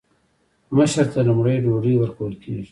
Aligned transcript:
مشر 0.75 1.05
ته 1.13 1.19
لومړی 1.27 1.55
ډوډۍ 1.63 1.93
ورکول 1.97 2.33
کیږي. 2.43 2.65